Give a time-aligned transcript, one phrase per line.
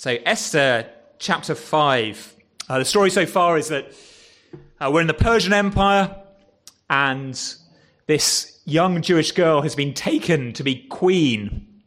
[0.00, 0.86] So, Esther
[1.18, 2.36] chapter 5.
[2.70, 3.92] Uh, the story so far is that
[4.80, 6.16] uh, we're in the Persian Empire,
[6.88, 7.38] and
[8.06, 11.82] this young Jewish girl has been taken to be queen.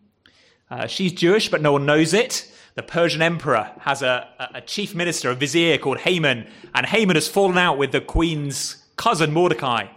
[0.70, 2.54] Uh, she's Jewish, but no one knows it.
[2.76, 7.27] The Persian emperor has a, a chief minister, a vizier called Haman, and Haman has
[7.27, 9.88] fallen out with the queen's cousin Mordecai.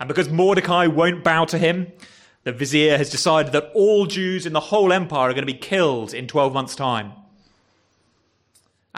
[0.00, 1.92] And because Mordecai won't bow to him,
[2.44, 5.58] the vizier has decided that all Jews in the whole empire are going to be
[5.58, 7.12] killed in 12 months' time.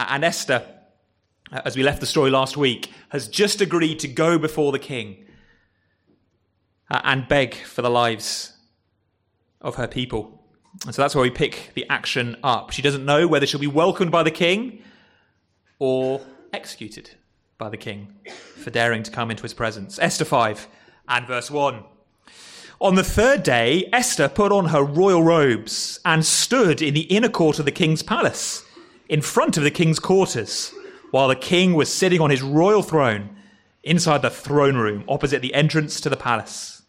[0.09, 0.67] And Esther,
[1.53, 5.27] as we left the story last week, has just agreed to go before the king
[6.89, 8.57] and beg for the lives
[9.61, 10.43] of her people.
[10.87, 12.71] And so that's where we pick the action up.
[12.71, 14.83] She doesn't know whether she'll be welcomed by the king
[15.79, 16.21] or
[16.53, 17.11] executed
[17.59, 18.17] by the king
[18.57, 19.99] for daring to come into his presence.
[19.99, 20.67] Esther 5
[21.09, 21.85] and verse 1.
[22.81, 27.29] On the third day, Esther put on her royal robes and stood in the inner
[27.29, 28.65] court of the king's palace
[29.11, 30.73] in front of the king's quarters,
[31.11, 33.29] while the king was sitting on his royal throne
[33.83, 36.83] inside the throne room opposite the entrance to the palace.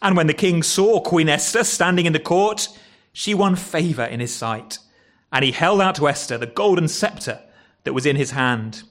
[0.00, 2.68] And when the king saw Queen Esther standing in the court,
[3.12, 4.78] she won favor in his sight,
[5.32, 7.40] and he held out to Esther the golden scepter
[7.82, 8.84] that was in his hand.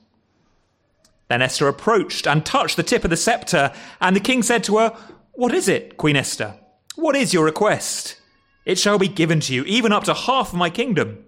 [1.29, 4.77] Then Esther approached and touched the tip of the scepter, and the king said to
[4.77, 4.97] her,
[5.31, 6.55] What is it, Queen Esther?
[6.95, 8.19] What is your request?
[8.65, 11.23] It shall be given to you, even up to half of my kingdom.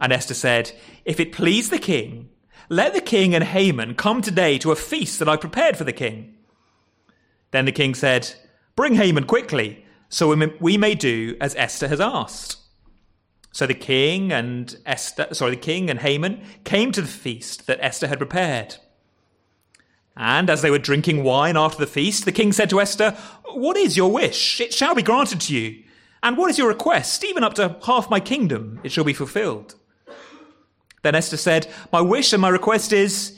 [0.00, 0.72] And Esther said,
[1.04, 2.30] If it please the king,
[2.68, 5.92] let the king and Haman come today to a feast that I prepared for the
[5.92, 6.34] king.
[7.50, 8.34] Then the king said,
[8.76, 12.58] Bring Haman quickly, so we may do as Esther has asked.
[13.52, 17.78] So the king and Esther, sorry, the king and Haman came to the feast that
[17.82, 18.76] Esther had prepared.
[20.16, 23.16] And as they were drinking wine after the feast, the king said to Esther,
[23.54, 24.60] What is your wish?
[24.60, 25.82] It shall be granted to you.
[26.22, 27.24] And what is your request?
[27.24, 29.76] Even up to half my kingdom, it shall be fulfilled.
[31.02, 33.36] Then Esther said, My wish and my request is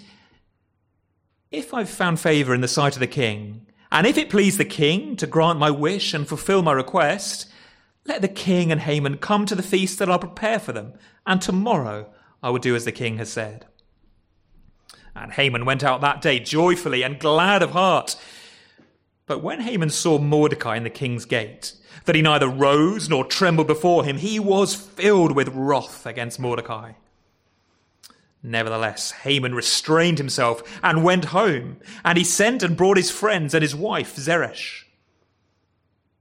[1.50, 4.64] if I've found favor in the sight of the king, and if it please the
[4.64, 7.51] king to grant my wish and fulfill my request,
[8.07, 10.95] let the king and Haman come to the feast that I'll prepare for them,
[11.27, 12.08] and tomorrow
[12.42, 13.67] I will do as the king has said.
[15.14, 18.17] And Haman went out that day joyfully and glad of heart.
[19.27, 21.74] But when Haman saw Mordecai in the king's gate,
[22.05, 26.92] that he neither rose nor trembled before him, he was filled with wrath against Mordecai.
[28.42, 33.62] Nevertheless, Haman restrained himself and went home, and he sent and brought his friends and
[33.62, 34.86] his wife Zeresh.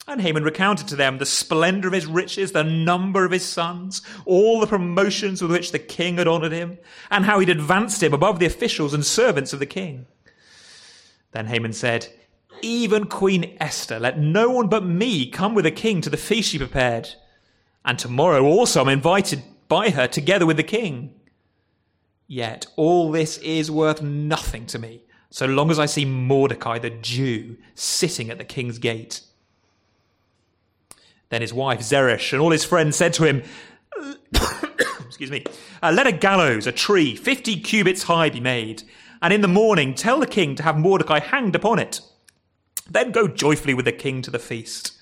[0.06, 4.02] And Haman recounted to them the splendor of his riches, the number of his sons,
[4.26, 6.80] all the promotions with which the king had honored him,
[7.12, 10.08] and how he'd advanced him above the officials and servants of the king.
[11.32, 12.08] Then Haman said,
[12.64, 16.50] Even Queen Esther, let no one but me come with the king to the feast
[16.50, 17.10] she prepared.
[17.86, 21.14] And tomorrow also I'm invited by her together with the king.
[22.32, 25.02] Yet all this is worth nothing to me,
[25.32, 29.22] so long as I see Mordecai the Jew sitting at the king's gate.
[31.30, 33.42] Then his wife Zeresh and all his friends said to him,
[35.08, 35.44] Excuse me,
[35.82, 38.84] uh, let a gallows, a tree, fifty cubits high be made,
[39.24, 42.00] and in the morning tell the king to have Mordecai hanged upon it.
[42.88, 44.94] Then go joyfully with the king to the feast.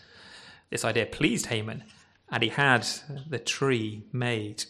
[0.69, 1.83] This idea pleased Haman,
[2.29, 2.87] and he had
[3.29, 4.63] the tree made.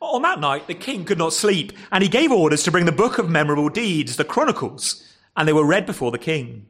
[0.00, 2.92] On that night, the king could not sleep, and he gave orders to bring the
[2.92, 5.06] book of memorable deeds, the Chronicles,
[5.36, 6.66] and they were read before the king.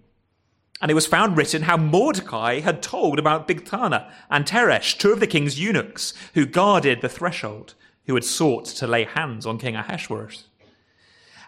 [0.80, 5.20] And it was found written how Mordecai had told about Bigthana and Teresh, two of
[5.20, 7.74] the king's eunuchs, who guarded the threshold,
[8.06, 10.44] who had sought to lay hands on King Ahasuerus.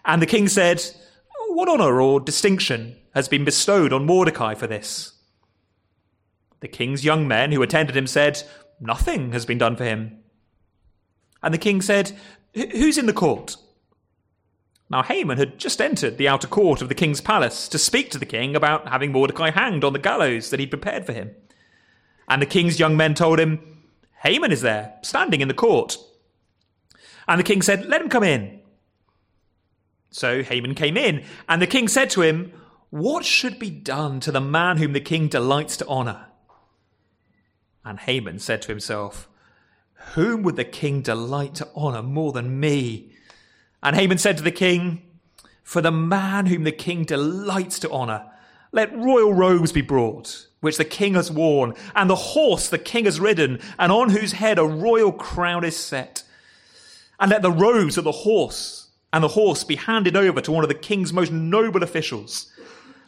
[0.05, 0.83] And the king said,
[1.49, 5.13] What honor or distinction has been bestowed on Mordecai for this?
[6.61, 8.41] The king's young men who attended him said,
[8.79, 10.22] Nothing has been done for him.
[11.43, 12.13] And the king said,
[12.55, 13.57] Who's in the court?
[14.89, 18.17] Now Haman had just entered the outer court of the king's palace to speak to
[18.17, 21.31] the king about having Mordecai hanged on the gallows that he'd prepared for him.
[22.27, 23.59] And the king's young men told him,
[24.23, 25.97] Haman is there, standing in the court.
[27.27, 28.61] And the king said, Let him come in.
[30.11, 32.53] So Haman came in, and the king said to him,
[32.89, 36.27] What should be done to the man whom the king delights to honor?
[37.83, 39.27] And Haman said to himself,
[40.13, 43.13] whom would the king delight to honor more than me?
[43.81, 45.01] And Haman said to the king,
[45.63, 48.29] For the man whom the king delights to honor,
[48.71, 53.05] let royal robes be brought, which the king has worn, and the horse the king
[53.05, 56.23] has ridden, and on whose head a royal crown is set.
[57.19, 58.83] And let the robes of the horse
[59.13, 62.51] and the horse be handed over to one of the king's most noble officials.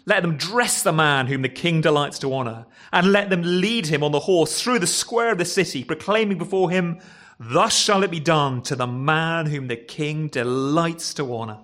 [0.06, 3.88] Let them dress the man whom the king delights to honor, and let them lead
[3.88, 7.00] him on the horse through the square of the city, proclaiming before him,
[7.40, 11.60] Thus shall it be done to the man whom the king delights to honor.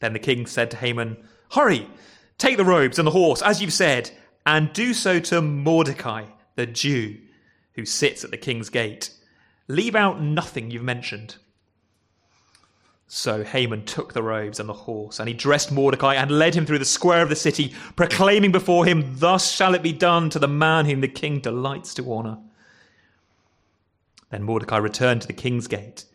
[0.00, 1.16] Then the king said to Haman,
[1.52, 1.88] Hurry,
[2.38, 4.10] take the robes and the horse, as you've said,
[4.46, 7.16] and do so to Mordecai, the Jew,
[7.74, 9.10] who sits at the king's gate.
[9.66, 11.36] Leave out nothing you've mentioned.
[13.06, 16.66] So Haman took the robes and the horse, and he dressed Mordecai and led him
[16.66, 20.38] through the square of the city, proclaiming before him, Thus shall it be done to
[20.38, 22.38] the man whom the king delights to honor.
[24.30, 26.06] Then Mordecai returned to the king's gate.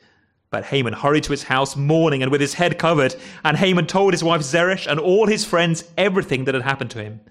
[0.50, 3.15] But Haman hurried to his house mourning and with his head covered.
[3.45, 7.03] And Haman told his wife Zeresh and all his friends everything that had happened to
[7.03, 7.21] him.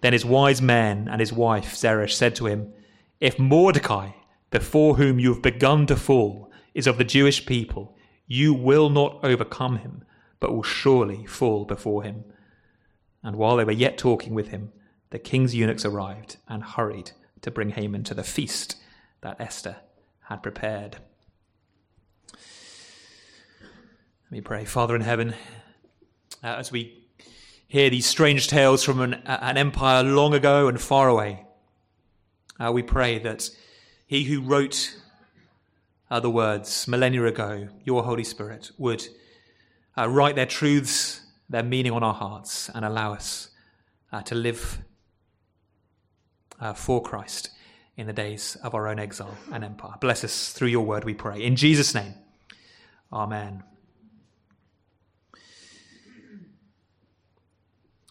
[0.00, 2.72] Then his wise men and his wife Zeresh said to him,
[3.20, 4.10] If Mordecai,
[4.50, 7.96] before whom you have begun to fall, is of the Jewish people,
[8.34, 10.02] you will not overcome him,
[10.40, 12.24] but will surely fall before him.
[13.22, 14.72] And while they were yet talking with him,
[15.10, 18.76] the king's eunuchs arrived and hurried to bring Haman to the feast
[19.20, 19.76] that Esther
[20.22, 20.96] had prepared.
[22.32, 24.64] Let me pray.
[24.64, 25.34] Father in heaven,
[26.42, 27.06] uh, as we
[27.68, 31.46] hear these strange tales from an, an empire long ago and far away,
[32.58, 33.48] uh, we pray that
[34.06, 34.96] he who wrote
[36.14, 39.04] uh, the words millennia ago, your Holy Spirit, would
[39.98, 43.50] uh, write their truths, their meaning on our hearts, and allow us
[44.12, 44.78] uh, to live
[46.60, 47.50] uh, for Christ
[47.96, 49.94] in the days of our own exile and empire.
[50.00, 51.42] Bless us through your word, we pray.
[51.42, 52.14] In Jesus' name,
[53.12, 53.64] amen.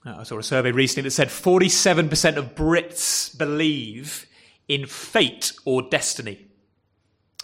[0.05, 4.25] Uh, I saw a survey recently that said 47% of Brits believe
[4.67, 6.49] in fate or destiny.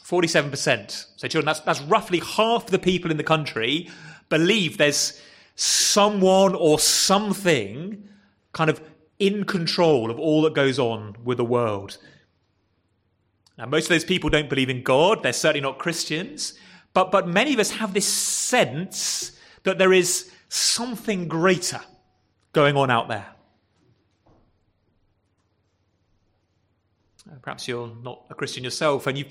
[0.09, 1.06] 47%.
[1.17, 3.89] So, children, that's, that's roughly half the people in the country
[4.29, 5.21] believe there's
[5.56, 8.07] someone or something
[8.51, 8.81] kind of
[9.19, 11.97] in control of all that goes on with the world.
[13.57, 15.21] Now, most of those people don't believe in God.
[15.21, 16.53] They're certainly not Christians.
[16.94, 19.33] But, but many of us have this sense
[19.63, 21.81] that there is something greater
[22.53, 23.27] going on out there.
[27.44, 29.27] Perhaps you're not a Christian yourself and you've,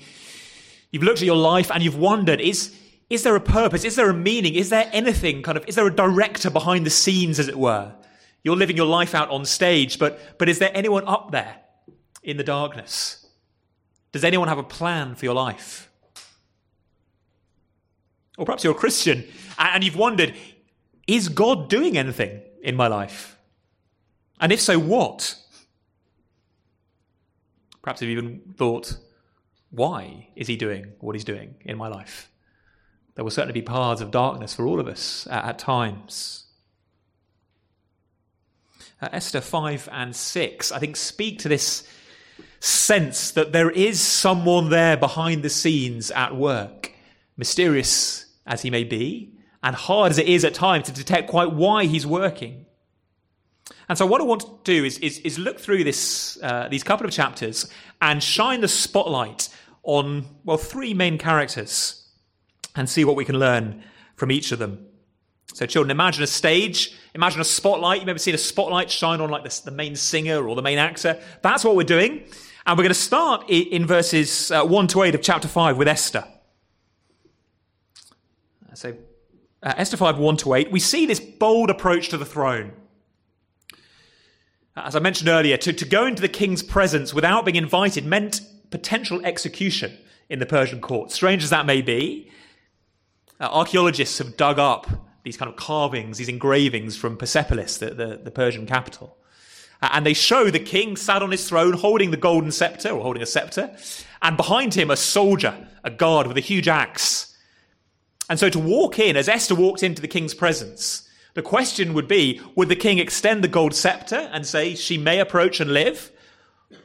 [0.91, 2.75] you've looked at your life and you've wondered is,
[3.09, 3.83] is there a purpose?
[3.83, 4.55] Is there a meaning?
[4.55, 7.93] Is there anything kind of, is there a director behind the scenes, as it were?
[8.43, 11.57] You're living your life out on stage, but, but is there anyone up there
[12.23, 13.27] in the darkness?
[14.11, 15.89] Does anyone have a plan for your life?
[18.37, 19.25] Or perhaps you're a Christian
[19.57, 20.33] and you've wondered,
[21.07, 23.37] is God doing anything in my life?
[24.39, 25.35] And if so, what?
[27.81, 28.95] Perhaps you've even thought,
[29.71, 32.31] why is he doing what he's doing in my life?
[33.15, 36.45] There will certainly be paths of darkness for all of us at, at times.
[39.01, 41.87] Uh, Esther 5 and 6, I think, speak to this
[42.59, 46.91] sense that there is someone there behind the scenes at work,
[47.37, 49.33] mysterious as he may be,
[49.63, 52.65] and hard as it is at times to detect quite why he's working.
[53.89, 56.83] And so, what I want to do is, is, is look through this, uh, these
[56.83, 57.67] couple of chapters
[57.99, 59.49] and shine the spotlight
[59.81, 62.07] on, well, three main characters
[62.75, 63.83] and see what we can learn
[64.15, 64.85] from each of them.
[65.53, 68.01] So, children, imagine a stage, imagine a spotlight.
[68.01, 71.19] You've ever seen a spotlight shine on like the, main singer or the main actor?
[71.41, 72.25] That's what we're doing.
[72.67, 75.87] And we're going to start in verses uh, 1 to 8 of chapter 5 with
[75.87, 76.23] Esther.
[78.75, 78.95] So,
[79.63, 82.73] uh, Esther 5 1 to 8, we see this bold approach to the throne.
[84.75, 88.41] As I mentioned earlier, to, to go into the king's presence without being invited meant
[88.69, 89.97] potential execution
[90.29, 91.11] in the Persian court.
[91.11, 92.29] Strange as that may be,
[93.39, 94.87] uh, archaeologists have dug up
[95.23, 99.17] these kind of carvings, these engravings from Persepolis, the, the, the Persian capital.
[99.81, 103.01] Uh, and they show the king sat on his throne holding the golden scepter or
[103.01, 103.75] holding a scepter,
[104.21, 107.35] and behind him a soldier, a guard with a huge axe.
[108.29, 112.07] And so to walk in, as Esther walked into the king's presence, the question would
[112.07, 116.11] be would the king extend the gold scepter and say, She may approach and live?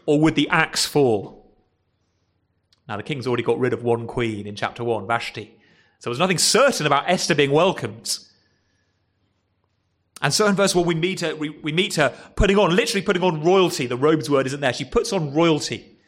[0.07, 1.45] Or would the axe fall?
[2.89, 5.57] Now, the king's already got rid of one queen in chapter 1, Vashti.
[5.99, 8.19] So there's nothing certain about Esther being welcomed.
[10.21, 13.03] And so in verse 1, we meet her, we, we meet her putting on, literally
[13.03, 13.87] putting on royalty.
[13.87, 14.73] The robes word isn't there.
[14.73, 15.99] She puts on royalty.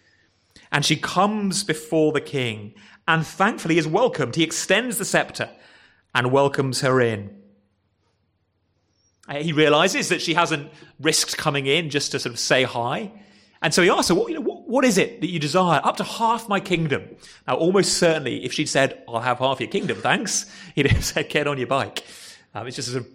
[0.71, 2.75] And she comes before the king
[3.09, 4.37] and thankfully is welcomed.
[4.37, 5.51] He extends the scepter
[6.15, 7.35] and welcomes her in.
[9.29, 13.13] Uh, he realizes that she hasn't risked coming in just to sort of say hi.
[13.63, 15.81] And so he asks her, what, you know, what, what is it that you desire?
[15.83, 17.09] Up to half my kingdom.
[17.49, 21.29] Now, almost certainly, if she'd said, I'll have half your kingdom, thanks, he'd have said,
[21.29, 22.05] get on your bike.
[22.55, 23.13] Um, it's just a sort of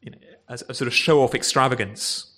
[0.00, 0.18] you know,
[0.48, 2.32] a, a sort of show off extravagance.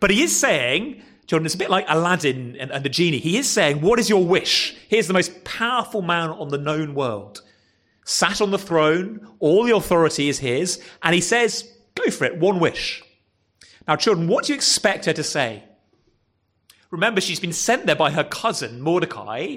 [0.00, 3.18] But he is saying, children, it's a bit like Aladdin and, and the genie.
[3.18, 4.76] He is saying, What is your wish?
[4.88, 7.42] Here's the most powerful man on the known world.
[8.04, 12.38] Sat on the throne, all the authority is his, and he says, Go for it,
[12.38, 13.02] one wish.
[13.86, 15.62] Now, children, what do you expect her to say?
[16.90, 19.56] Remember, she's been sent there by her cousin, Mordecai,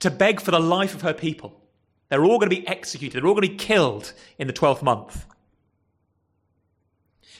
[0.00, 1.60] to beg for the life of her people.
[2.08, 4.82] They're all going to be executed, they're all going to be killed in the 12th
[4.82, 5.26] month.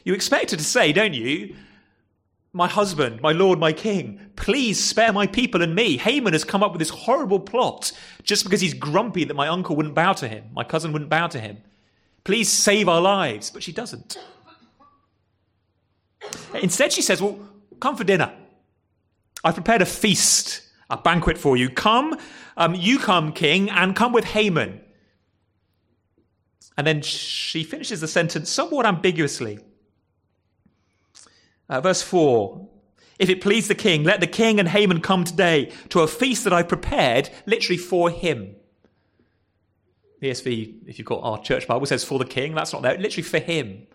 [0.05, 1.55] You expect her to say, don't you?
[2.53, 5.97] My husband, my lord, my king, please spare my people and me.
[5.99, 7.93] Haman has come up with this horrible plot
[8.25, 11.29] just because he's grumpy that my uncle wouldn't bow to him, my cousin wouldn't bow
[11.29, 11.59] to him.
[12.25, 13.51] Please save our lives.
[13.51, 14.19] But she doesn't.
[16.55, 17.39] Instead, she says, Well,
[17.81, 18.33] come for dinner.
[19.43, 21.71] I've prepared a feast, a banquet for you.
[21.71, 22.19] Come,
[22.57, 24.81] um, you come, king, and come with Haman.
[26.77, 29.61] And then she finishes the sentence somewhat ambiguously.
[31.69, 32.69] Uh, verse 4
[33.19, 36.45] If it please the king, let the king and Haman come today to a feast
[36.45, 38.57] that I've prepared, literally for him.
[40.23, 42.55] ESV, if you've got our church Bible, says for the king.
[42.55, 42.99] That's not there.
[42.99, 43.87] Literally for him.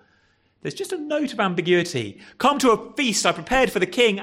[0.61, 2.19] There's just a note of ambiguity.
[2.39, 4.19] Come to a feast I prepared for the king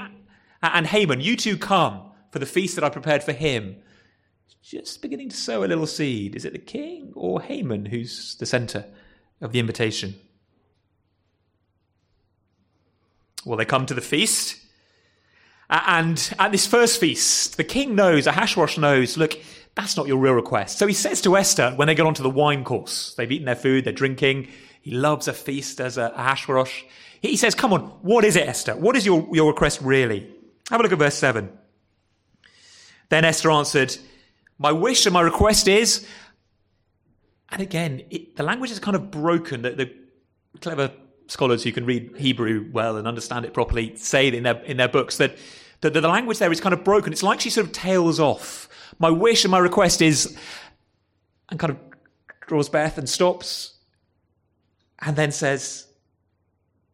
[0.60, 1.20] and Haman.
[1.20, 3.76] You two come for the feast that I prepared for him.
[4.62, 6.34] Just beginning to sow a little seed.
[6.34, 8.84] Is it the king or Haman who's the center
[9.40, 10.14] of the invitation?
[13.44, 14.58] Well, they come to the feast.
[15.68, 19.38] And at this first feast, the king knows, Ahasuerus knows, look,
[19.74, 20.78] that's not your real request.
[20.78, 23.56] So he says to Esther when they get onto the wine course, they've eaten their
[23.56, 24.48] food, they're drinking.
[24.82, 26.70] He loves a feast as a Ahasuerus.
[27.20, 28.74] He says, Come on, what is it, Esther?
[28.74, 30.30] What is your, your request really?
[30.70, 31.50] Have a look at verse 7.
[33.08, 33.96] Then Esther answered,
[34.58, 36.06] My wish and my request is.
[37.50, 39.62] And again, it, the language is kind of broken.
[39.62, 39.94] The, the
[40.60, 40.92] clever
[41.28, 44.88] scholars who can read Hebrew well and understand it properly say in their, in their
[44.88, 45.36] books that,
[45.80, 47.12] that the language there is kind of broken.
[47.12, 48.68] It's like she sort of tails off
[48.98, 50.36] my wish and my request is,
[51.50, 51.78] and kind of
[52.46, 53.74] draws breath and stops,
[55.00, 55.86] and then says,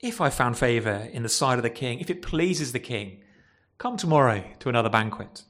[0.01, 3.23] If I found favour in the sight of the king, if it pleases the king,
[3.79, 5.45] come tomorrow to another banquet.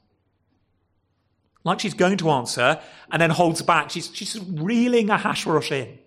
[1.65, 3.91] Like she's going to answer and then holds back.
[3.91, 5.99] She's, she's reeling Ahasuerus in,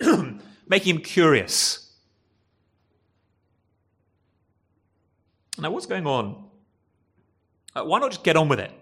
[0.66, 1.90] making him curious.
[5.58, 6.44] Now, what's going on?
[7.74, 8.72] Uh, why not just get on with it?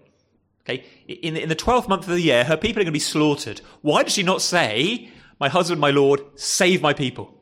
[0.61, 2.99] Okay, in, in the 12th month of the year, her people are going to be
[2.99, 3.61] slaughtered.
[3.81, 7.33] Why does she not say, My husband, my Lord, save my people?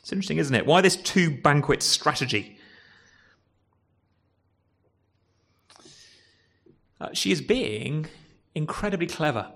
[0.00, 0.66] It's interesting, isn't it?
[0.66, 2.58] Why this two banquet strategy?
[7.00, 8.06] Uh, she is being
[8.54, 9.52] incredibly clever.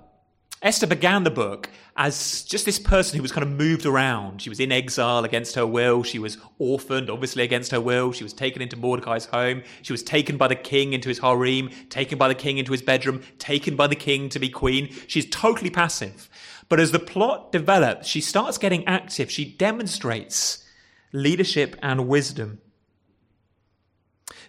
[0.62, 4.40] Esther began the book as just this person who was kind of moved around.
[4.40, 6.04] She was in exile against her will.
[6.04, 8.12] She was orphaned, obviously against her will.
[8.12, 9.64] She was taken into Mordecai's home.
[9.83, 12.81] She was taken by the king into his harem, taken by the king into his
[12.81, 14.95] bedroom, taken by the king to be queen.
[15.09, 16.31] She's totally passive.
[16.69, 19.31] But as the plot develops, she starts getting active.
[19.33, 20.64] She demonstrates
[21.12, 22.61] leadership and wisdom.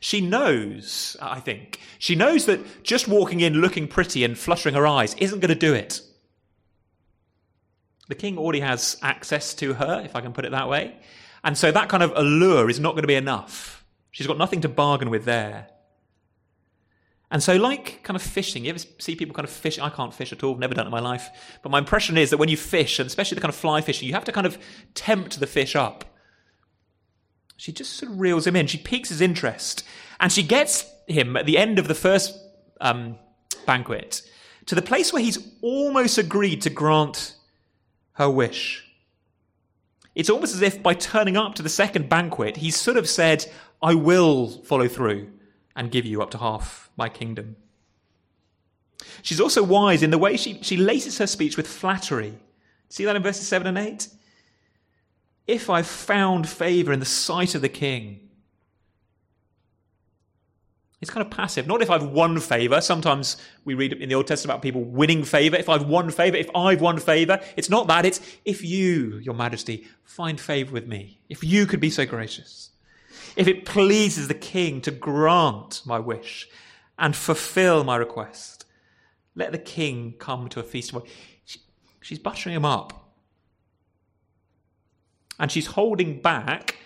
[0.04, 4.86] She knows, I think, she knows that just walking in looking pretty and fluttering her
[4.86, 6.02] eyes isn't going to do it.
[8.10, 10.98] The king already has access to her, if I can put it that way.
[11.46, 13.86] And so that kind of allure is not going to be enough.
[14.12, 15.70] She's got nothing to bargain with there.
[17.32, 19.80] And so, like kind of fishing, you ever see people kind of fish?
[19.80, 21.30] I can't fish at all, never done it in my life.
[21.64, 24.10] But my impression is that when you fish, and especially the kind of fly fishing,
[24.10, 24.58] you have to kind of
[24.96, 26.13] tempt the fish up.
[27.58, 28.68] She just sort of reels him in.
[28.68, 29.84] She piques his interest.
[30.20, 32.38] And she gets him at the end of the first
[32.82, 33.18] um,
[33.66, 34.22] banquet
[34.66, 37.36] to the place where he's almost agreed to grant
[38.14, 38.86] her wish.
[40.16, 43.46] It's almost as if by turning up to the second banquet, he's sort of said,
[43.82, 45.32] I will follow through
[45.76, 47.56] and give you up to half my kingdom.
[49.22, 52.38] She's also wise in the way she, she laces her speech with flattery.
[52.90, 54.08] See that in verses 7 and 8?
[55.48, 58.20] If I've found favor in the sight of the king.
[61.02, 61.68] It's kind of passive.
[61.68, 62.80] Not if I've won favor.
[62.80, 63.36] Sometimes
[63.66, 65.58] we read in the Old Testament about people winning favor.
[65.58, 68.06] If I've won favor, if I've won favor, it's not that.
[68.06, 71.20] It's if you, your majesty, find favor with me.
[71.28, 72.70] If you could be so gracious.
[73.36, 76.48] If it pleases the king to grant my wish
[76.98, 78.64] and fulfill my request,
[79.36, 80.94] let the king come to a feast.
[82.00, 83.03] She's buttering him up
[85.40, 86.78] and she's holding back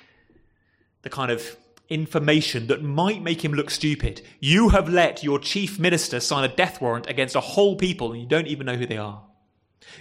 [1.02, 1.58] the kind of
[1.90, 4.22] information that might make him look stupid.
[4.40, 8.22] You have let your chief minister sign a death warrant against a whole people and
[8.22, 9.24] you don't even know who they are.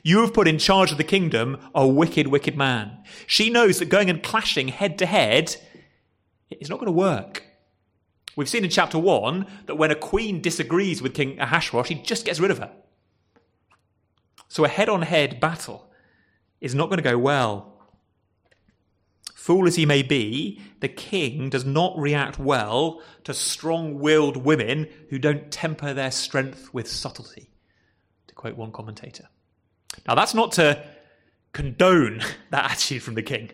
[0.03, 2.99] You have put in charge of the kingdom a wicked, wicked man.
[3.27, 5.57] She knows that going and clashing head to head
[6.51, 7.45] is not going to work.
[8.35, 12.27] We've seen in chapter 1 that when a queen disagrees with King Ahasuerus, he just
[12.27, 12.71] gets rid of her.
[14.49, 15.91] So a head on head battle
[16.61, 17.76] is not going to go well.
[19.47, 24.89] Fool as he may be, the king does not react well to strong willed women
[25.09, 27.49] who don't temper their strength with subtlety,
[28.27, 29.29] to quote one commentator.
[30.05, 30.85] Now, that's not to
[31.53, 33.53] condone that attitude from the king.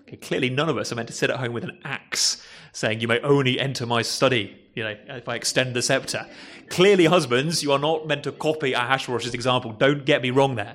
[0.00, 2.98] Okay, clearly, none of us are meant to sit at home with an axe saying,
[2.98, 6.26] You may only enter my study, you know, if I extend the scepter.
[6.70, 9.70] Clearly, husbands, you are not meant to copy Ahasuerus' example.
[9.70, 10.74] Don't get me wrong there.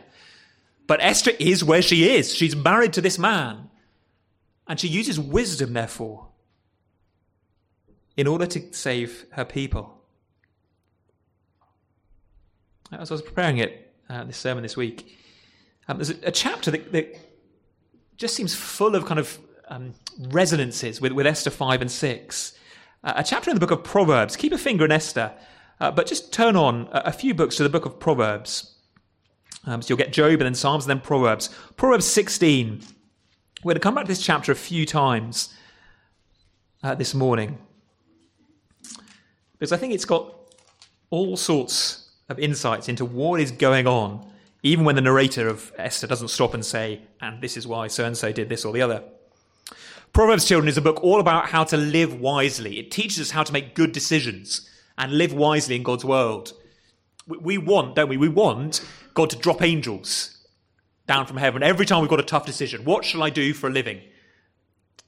[0.87, 2.33] But Esther is where she is.
[2.33, 3.66] She's married to this man.
[4.67, 6.27] And she uses wisdom, therefore,
[8.17, 10.01] in order to save her people.
[12.91, 15.17] As I was preparing it, uh, this sermon this week,
[15.87, 17.17] um, there's a, a chapter that, that,
[18.17, 19.93] just seems full of kind of um,
[20.29, 22.57] resonances with, with Esther 5 and 6.
[23.03, 24.35] Uh, a chapter in the book of Proverbs.
[24.35, 25.33] Keep a finger in Esther,
[25.79, 28.75] uh, but just turn on a, a, few books to the book of Proverbs.
[29.65, 31.49] Um, so you'll get Job and then Psalms and then Proverbs.
[31.75, 32.81] Proverbs 16.
[33.63, 35.51] We're going to come back to this chapter a few times
[36.83, 37.57] uh, this morning
[39.53, 40.31] because I think it's got
[41.09, 44.29] all sorts of insights into what is going on,
[44.61, 48.05] even when the narrator of Esther doesn't stop and say, and this is why so
[48.05, 49.03] and so did this or the other.
[50.13, 52.77] Proverbs Children is a book all about how to live wisely.
[52.77, 56.53] It teaches us how to make good decisions and live wisely in God's world.
[57.27, 58.17] We want, don't we?
[58.17, 58.85] We want
[59.15, 60.36] God to drop angels
[61.07, 62.83] down from heaven every time we've got a tough decision.
[62.83, 64.01] What shall I do for a living?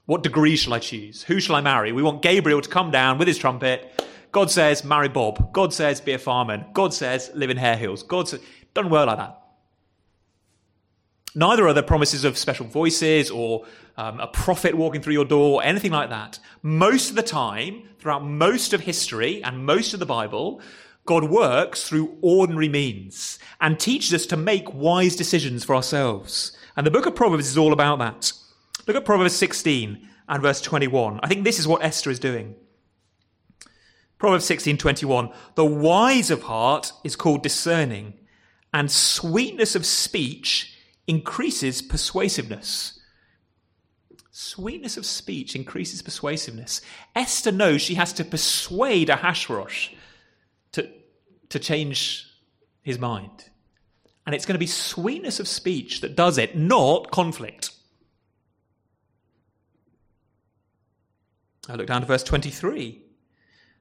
[0.06, 1.22] What degree shall I choose?
[1.24, 1.92] Who shall I marry?
[1.92, 4.02] We want Gabriel to come down with his trumpet.
[4.32, 5.52] God says, marry Bob.
[5.52, 6.64] God says, be a farmer.
[6.72, 8.02] God says, live in Hare Hills.
[8.02, 8.40] God says,
[8.74, 9.36] doesn't work like that.
[11.34, 13.66] Neither are there promises of special voices or
[13.96, 16.40] um, a prophet walking through your door or anything like that.
[16.62, 20.60] Most of the time, throughout most of history and most of the Bible,
[21.06, 26.56] God works through ordinary means and teaches us to make wise decisions for ourselves.
[26.76, 28.32] And the book of Proverbs is all about that.
[28.86, 31.20] Look at Proverbs 16 and verse 21.
[31.22, 32.54] I think this is what Esther is doing.
[34.18, 38.14] Proverbs 16:21 The wise of heart is called discerning
[38.72, 43.00] and sweetness of speech increases persuasiveness.
[44.30, 46.80] Sweetness of speech increases persuasiveness.
[47.16, 49.88] Esther knows she has to persuade Ahasuerus
[51.50, 52.26] to change
[52.82, 53.44] his mind.
[54.26, 57.70] And it's going to be sweetness of speech that does it, not conflict.
[61.68, 63.02] I look down to verse 23.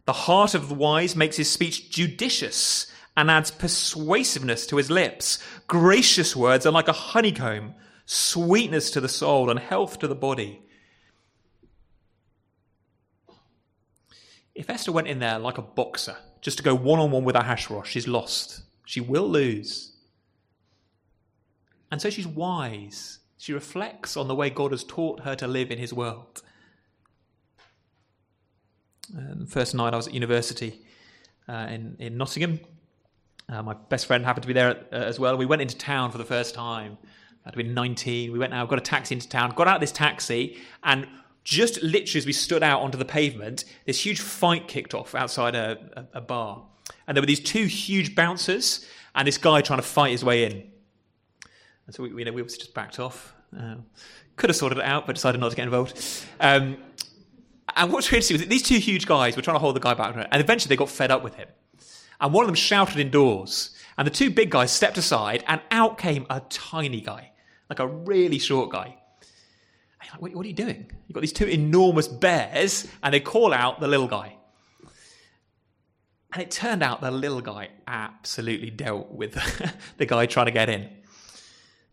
[0.06, 5.40] The heart of the wise makes his speech judicious and adds persuasiveness to his lips.
[5.68, 10.62] Gracious words are like a honeycomb, sweetness to the soul and health to the body.
[14.56, 17.36] If Esther went in there like a boxer, just to go one on one with
[17.36, 18.62] Ahasuerus, she's lost.
[18.86, 19.94] She will lose.
[21.92, 23.20] And so she's wise.
[23.38, 26.42] She reflects on the way God has taught her to live in his world.
[29.12, 30.82] The first night I was at university
[31.48, 32.60] uh, in, in Nottingham,
[33.50, 35.36] uh, my best friend happened to be there uh, as well.
[35.36, 36.98] We went into town for the first time.
[37.46, 38.32] I'd been 19.
[38.32, 41.08] We went out, got a taxi into town, got out this taxi, and
[41.50, 45.56] just literally as we stood out onto the pavement, this huge fight kicked off outside
[45.56, 45.80] a,
[46.14, 46.64] a, a bar.
[47.08, 48.86] And there were these two huge bouncers
[49.16, 50.70] and this guy trying to fight his way in.
[51.88, 53.34] And so we, you know, we just backed off.
[53.60, 53.78] Uh,
[54.36, 56.00] could have sorted it out, but decided not to get involved.
[56.40, 56.78] Um,
[57.76, 59.80] and what's really interesting was that these two huge guys were trying to hold the
[59.80, 61.48] guy back, and eventually they got fed up with him.
[62.22, 65.98] And one of them shouted indoors, and the two big guys stepped aside, and out
[65.98, 67.32] came a tiny guy,
[67.70, 68.98] like a really short guy.
[70.00, 70.90] Like, what, what, are you doing?
[71.08, 74.38] You've got these two enormous bears, and they call out the little guy.
[76.32, 79.34] And it turned out the little guy absolutely dealt with
[79.98, 80.90] the guy trying to get in.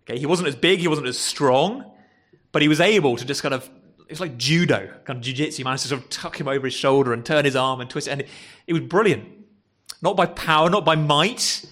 [0.03, 1.91] Okay, he wasn't as big, he wasn't as strong,
[2.53, 3.69] but he was able to just kind of
[4.09, 5.59] it's like judo, kind of jiu-jitsu.
[5.59, 7.91] He managed to sort of tuck him over his shoulder and turn his arm and
[7.91, 8.13] twist it.
[8.13, 8.29] And it,
[8.67, 9.29] it was brilliant.
[10.01, 11.65] Not by power, not by might.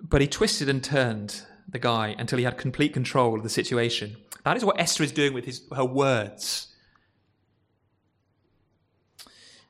[0.00, 4.16] But he twisted and turned the guy until he had complete control of the situation.
[4.44, 6.74] That is what Esther is doing with his, her words.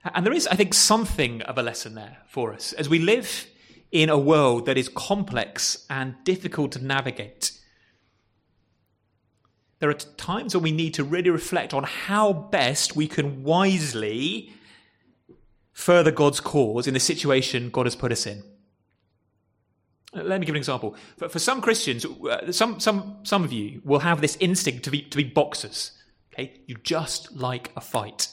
[0.05, 2.73] And there is, I think, something of a lesson there for us.
[2.73, 3.47] As we live
[3.91, 7.53] in a world that is complex and difficult to navigate,
[9.81, 14.53] there are times when we need to really reflect on how best we can wisely
[15.73, 18.43] further God's cause in the situation God has put us in.
[20.15, 20.97] Let me give an example.
[21.19, 24.91] For, for some Christians, uh, some, some, some of you will have this instinct to
[24.91, 25.93] be, to be boxers.
[26.33, 26.61] Okay?
[26.67, 28.29] You just like a fight.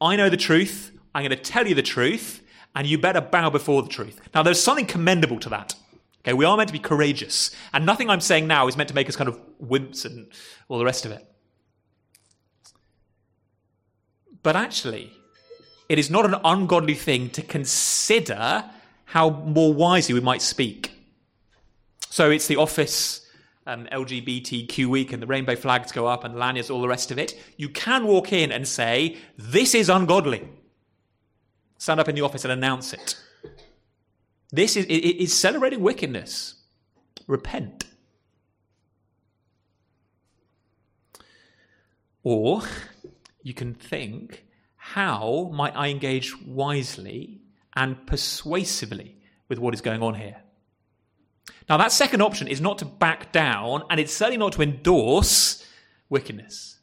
[0.00, 0.92] I know the truth.
[1.14, 2.42] I'm going to tell you the truth,
[2.74, 4.20] and you better bow before the truth.
[4.34, 5.74] Now, there's something commendable to that.
[6.20, 8.94] Okay, we are meant to be courageous, and nothing I'm saying now is meant to
[8.94, 10.26] make us kind of wimps and
[10.68, 11.24] all the rest of it.
[14.42, 15.12] But actually,
[15.88, 18.64] it is not an ungodly thing to consider
[19.04, 20.92] how more wisely we might speak.
[22.10, 23.24] So it's the office
[23.66, 27.18] um, LGBTQ week and the rainbow flags go up and lanyards, all the rest of
[27.18, 27.40] it.
[27.56, 30.48] You can walk in and say, This is ungodly.
[31.78, 33.16] Stand up in the office and announce it.
[34.50, 36.54] This is, it is celebrating wickedness.
[37.26, 37.84] Repent.
[42.22, 42.62] Or
[43.42, 44.44] you can think,
[44.76, 47.43] how might I engage wisely
[47.76, 49.16] and persuasively
[49.48, 50.36] with what is going on here?
[51.68, 55.66] Now, that second option is not to back down, and it's certainly not to endorse
[56.08, 56.78] wickedness.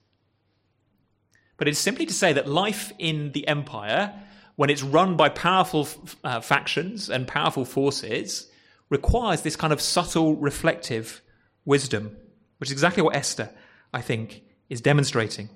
[1.58, 4.14] But it's simply to say that life in the empire,
[4.56, 5.88] when it's run by powerful
[6.24, 8.50] uh, factions and powerful forces,
[8.90, 11.22] requires this kind of subtle, reflective
[11.66, 12.18] wisdom,
[12.58, 13.52] which is exactly what Esther,
[13.94, 15.50] I think, is demonstrating.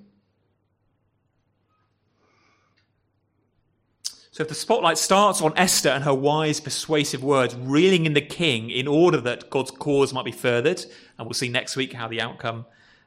[4.35, 8.21] So if the spotlight starts on Esther and her wise, persuasive words, reeling in the
[8.21, 10.85] king in order that God's cause might be furthered,
[11.17, 12.65] and we'll see next week how the outcome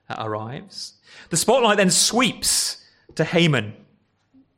[0.08, 0.94] uh, arrives,
[1.28, 2.82] the spotlight then sweeps
[3.14, 3.74] to Haman.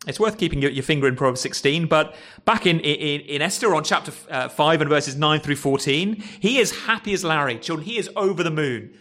[0.06, 3.74] It's worth keeping your, your finger in Proverbs 16, but back in, in, in Esther
[3.74, 7.58] on chapter uh, 5 and verses 9 through 14, he is happy as Larry.
[7.58, 8.96] Children, he is over the moon.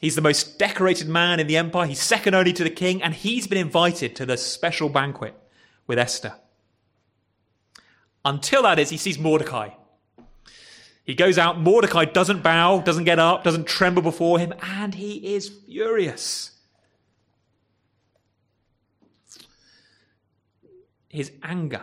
[0.00, 1.88] He's the most decorated man in the empire.
[1.88, 5.34] He's second only to the king, and he's been invited to the special banquet
[5.88, 6.34] with Esther.
[8.26, 9.68] Until that is, he sees Mordecai.
[11.04, 15.36] He goes out, Mordecai doesn't bow, doesn't get up, doesn't tremble before him, and he
[15.36, 16.50] is furious.
[21.08, 21.82] His anger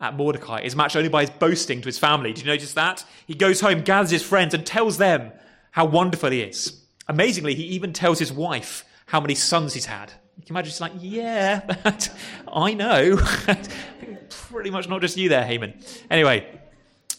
[0.00, 2.32] at Mordecai is matched only by his boasting to his family.
[2.32, 3.04] Did you notice that?
[3.28, 5.30] He goes home, gathers his friends, and tells them
[5.70, 6.84] how wonderful he is.
[7.06, 10.12] Amazingly, he even tells his wife how many sons he's had.
[10.36, 11.60] You can imagine she's like, yeah,
[12.52, 13.20] I know.
[14.30, 15.80] Pretty much not just you there, Haman.
[16.10, 16.60] Anyway,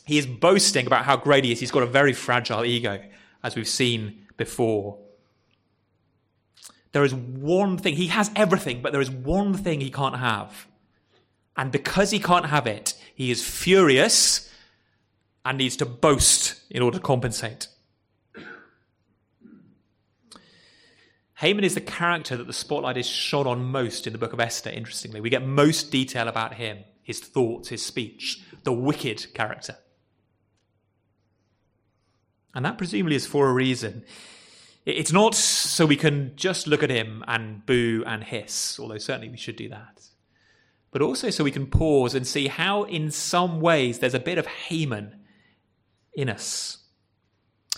[0.06, 1.60] he is boasting about how great he is.
[1.60, 3.02] He's got a very fragile ego,
[3.44, 4.98] as we've seen before.
[6.92, 10.68] There is one thing, he has everything, but there is one thing he can't have.
[11.56, 14.50] And because he can't have it, he is furious
[15.46, 17.68] and needs to boast in order to compensate.
[21.36, 24.40] Haman is the character that the spotlight is shone on most in the book of
[24.40, 25.22] Esther, interestingly.
[25.22, 29.76] We get most detail about him, his thoughts, his speech, the wicked character.
[32.54, 34.06] And that presumably is for a reason.
[34.86, 39.30] It's not so we can just look at him and boo and hiss, although certainly
[39.30, 40.06] we should do that.
[40.92, 44.38] But also so we can pause and see how, in some ways, there's a bit
[44.38, 45.20] of Haman
[46.14, 46.78] in us.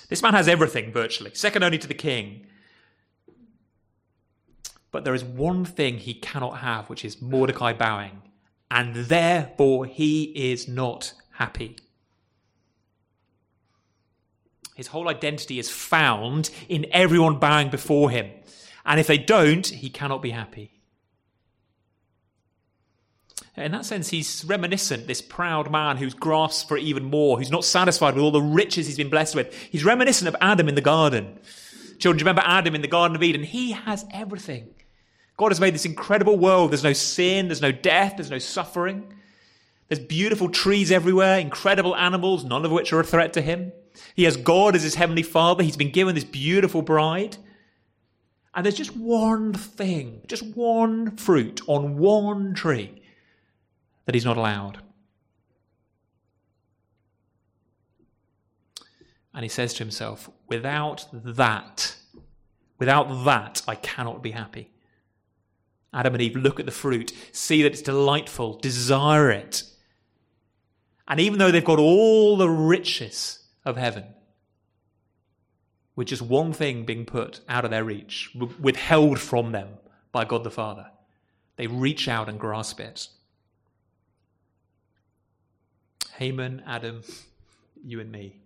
[0.10, 2.48] This man has everything, virtually, second only to the king.
[4.91, 8.22] But there is one thing he cannot have, which is Mordecai bowing,
[8.73, 11.77] and therefore he is not happy.
[14.73, 18.31] His whole identity is found in everyone bowing before him.
[18.83, 20.71] And if they don't, he cannot be happy.
[23.55, 27.63] In that sense, he's reminiscent, this proud man who's grasped for even more, who's not
[27.63, 29.53] satisfied with all the riches he's been blessed with.
[29.53, 31.38] He's reminiscent of Adam in the garden.
[31.99, 33.43] Children, remember Adam in the Garden of Eden?
[33.43, 34.73] He has everything.
[35.38, 36.72] God has made this incredible world.
[36.72, 39.13] There's no sin, there's no death, there's no suffering.
[39.88, 43.72] There's beautiful trees everywhere, incredible animals, none of which are a threat to him.
[44.15, 45.63] He has God as his heavenly father.
[45.63, 47.38] He's been given this beautiful bride.
[48.56, 53.02] And there's just one thing, just one fruit on one tree
[54.06, 54.80] that he's not allowed.
[59.34, 61.96] And he says to himself, without that,
[62.78, 64.69] without that, I cannot be happy.
[65.93, 69.63] Adam and Eve look at the fruit, see that it's delightful, desire it.
[71.08, 74.06] And even though they've got all the riches of heaven,
[75.95, 79.69] with just one thing being put out of their reach, withheld from them
[80.12, 80.88] by God the Father,
[81.56, 83.10] they reach out and grasp it.
[86.15, 87.01] Haman, Adam,
[87.84, 88.38] you and me.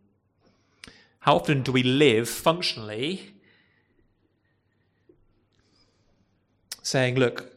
[1.20, 3.34] How often do we live functionally
[6.88, 7.54] saying, Look,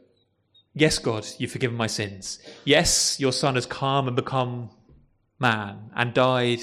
[0.75, 2.40] yes, God, you've forgiven my sins.
[2.64, 4.71] Yes, your son has come and become
[5.38, 6.61] man and died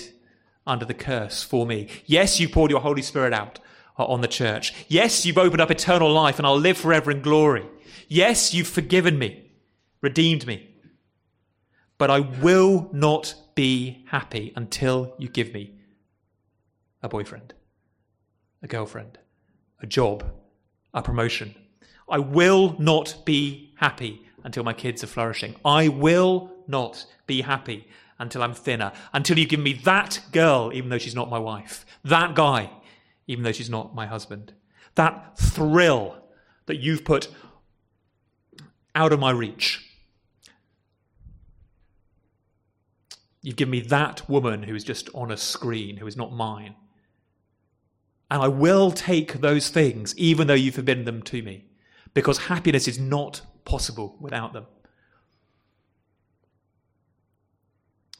[0.65, 1.87] under the curse for me.
[2.05, 3.59] Yes, you poured your Holy Spirit out
[3.97, 4.73] uh, on the church.
[4.89, 7.65] Yes, you've opened up eternal life and I'll live forever in glory.
[8.09, 9.49] Yes, you've forgiven me,
[10.01, 10.69] redeemed me.
[11.97, 15.73] But I will not be happy until you give me
[17.01, 17.53] a boyfriend,
[18.61, 19.17] a girlfriend,
[19.81, 20.23] a job,
[20.93, 21.55] a promotion.
[22.09, 25.55] I will not be happy until my kids are flourishing.
[25.65, 27.87] I will not be happy
[28.19, 31.85] until I'm thinner, until you give me that girl, even though she's not my wife,
[32.03, 32.71] that guy,
[33.27, 34.53] even though she's not my husband,
[34.95, 36.17] that thrill
[36.65, 37.27] that you've put
[38.95, 39.83] out of my reach.
[43.41, 46.75] You've given me that woman who is just on a screen, who is not mine.
[48.29, 51.65] And I will take those things, even though you've forbidden them to me,
[52.13, 54.65] because happiness is not possible without them.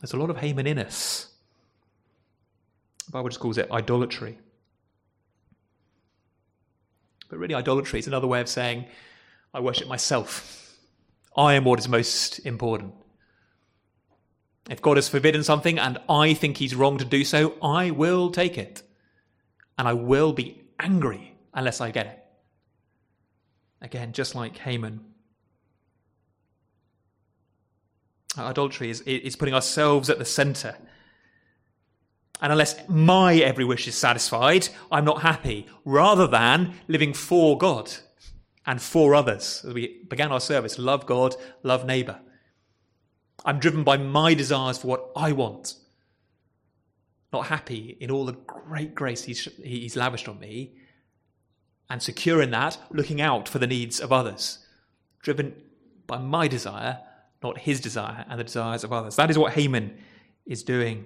[0.01, 1.33] There's a lot of Haman in us.
[3.05, 4.37] The Bible just calls it idolatry.
[7.29, 8.85] But really, idolatry is another way of saying,
[9.53, 10.77] I worship myself.
[11.35, 12.93] I am what is most important.
[14.69, 18.31] If God has forbidden something and I think he's wrong to do so, I will
[18.31, 18.83] take it.
[19.77, 22.26] And I will be angry unless I get it.
[23.81, 25.01] Again, just like Haman.
[28.37, 30.75] Adultery is, is putting ourselves at the center.
[32.41, 37.91] And unless my every wish is satisfied, I'm not happy, rather than living for God
[38.65, 39.63] and for others.
[39.67, 42.19] As we began our service, love God, love neighbor.
[43.43, 45.75] I'm driven by my desires for what I want.
[47.33, 50.73] Not happy in all the great grace he's, he's lavished on me,
[51.89, 54.59] and secure in that, looking out for the needs of others.
[55.21, 55.55] Driven
[56.05, 56.99] by my desire
[57.43, 59.15] not his desire and the desires of others.
[59.15, 59.97] That is what Haman
[60.45, 61.05] is doing.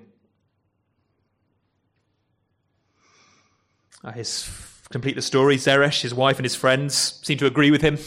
[4.03, 4.49] Uh, his
[4.89, 5.57] complete the story.
[5.57, 7.99] Zeresh, his wife, and his friends seem to agree with him,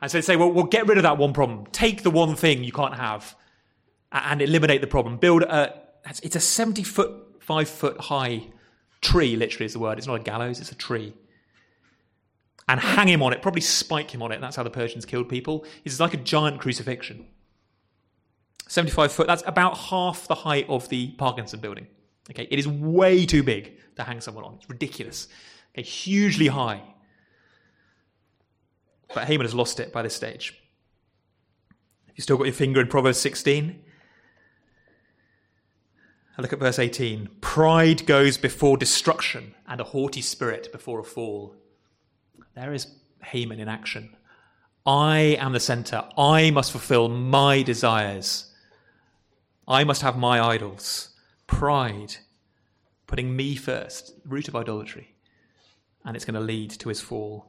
[0.00, 1.66] and so they say, "Well, we'll get rid of that one problem.
[1.72, 3.34] Take the one thing you can't have,
[4.12, 5.16] and eliminate the problem.
[5.16, 5.82] Build a.
[6.22, 8.44] It's a seventy foot, five foot high
[9.00, 9.34] tree.
[9.34, 9.98] Literally, is the word.
[9.98, 10.60] It's not a gallows.
[10.60, 11.12] It's a tree."
[12.68, 14.40] And hang him on it, probably spike him on it.
[14.40, 15.64] That's how the Persians killed people.
[15.84, 17.26] It's like a giant crucifixion.
[18.68, 21.86] 75 foot, that's about half the height of the Parkinson building.
[22.30, 24.54] Okay, it is way too big to hang someone on.
[24.54, 25.28] It's ridiculous.
[25.72, 26.82] Okay, hugely high.
[29.14, 30.60] But Haman has lost it by this stage.
[32.08, 33.80] If you still got your finger in Proverbs 16,
[36.36, 37.28] I look at verse 18.
[37.40, 41.54] Pride goes before destruction, and a haughty spirit before a fall.
[42.56, 42.86] There is
[43.22, 44.16] Haman in action.
[44.86, 46.04] I am the center.
[46.16, 48.50] I must fulfill my desires.
[49.68, 51.10] I must have my idols.
[51.46, 52.16] Pride,
[53.06, 55.14] putting me first, root of idolatry.
[56.04, 57.46] And it's going to lead to his fall.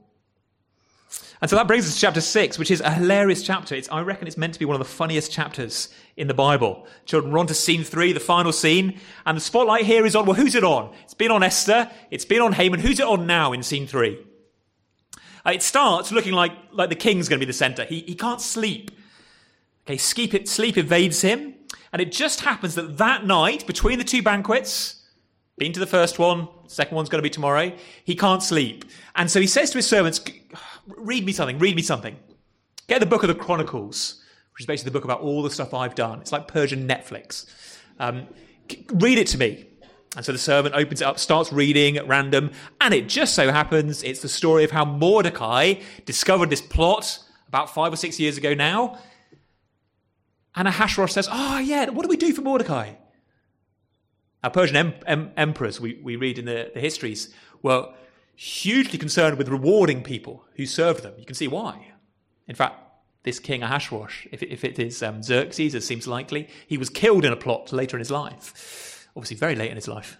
[1.39, 3.75] And so that brings us to chapter 6, which is a hilarious chapter.
[3.75, 6.85] It's, I reckon it's meant to be one of the funniest chapters in the Bible.
[7.05, 8.99] Children, we're on to scene 3, the final scene.
[9.25, 10.93] And the spotlight here is on, well, who's it on?
[11.03, 11.89] It's been on Esther.
[12.11, 12.81] It's been on Haman.
[12.81, 14.17] Who's it on now in scene 3?
[15.47, 17.85] Uh, it starts looking like, like the king's going to be the center.
[17.85, 18.91] He, he can't sleep.
[19.85, 21.53] Okay, sleep, sleep evades him.
[21.93, 25.05] And it just happens that that night, between the two banquets,
[25.57, 27.71] been to the first one, second one's going to be tomorrow,
[28.03, 28.83] he can't sleep.
[29.15, 30.19] And so he says to his servants,
[30.85, 32.17] read me something, read me something.
[32.87, 34.21] Get the book of the Chronicles,
[34.53, 36.19] which is basically the book about all the stuff I've done.
[36.19, 37.49] It's like Persian Netflix.
[37.99, 38.27] Um,
[38.93, 39.65] read it to me.
[40.17, 42.49] And so the servant opens it up, starts reading at random,
[42.81, 45.75] and it just so happens it's the story of how Mordecai
[46.05, 48.97] discovered this plot about five or six years ago now,
[50.55, 52.95] and Ahasuerus says, Oh, yeah, what do we do for Mordecai?
[54.43, 57.93] Our Persian em- em- emperors, we, we read in the, the histories, were
[58.33, 61.13] hugely concerned with rewarding people who served them.
[61.19, 61.93] You can see why.
[62.47, 62.81] In fact,
[63.21, 67.23] this king Ahasuerus, if, if it is um, Xerxes, as seems likely, he was killed
[67.23, 68.96] in a plot later in his life.
[69.17, 70.17] Obviously, very late in his life.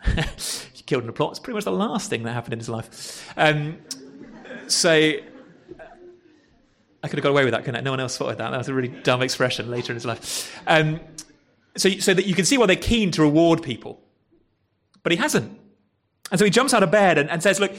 [0.87, 1.31] killed in a plot.
[1.31, 3.31] It's pretty much the last thing that happened in his life.
[3.37, 3.77] Um,
[4.67, 7.81] so I could have got away with that, couldn't I?
[7.81, 8.49] No one else spotted that.
[8.49, 10.59] That was a really dumb expression later in his life.
[10.65, 10.99] Um,
[11.75, 14.01] so, so that you can see why they're keen to reward people.
[15.03, 15.59] But he hasn't.
[16.31, 17.71] And so he jumps out of bed and, and says, Look,